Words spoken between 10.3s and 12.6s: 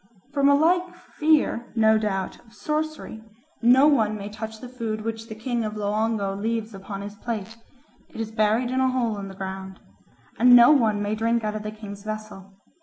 And no one may drink out of the king's vessel.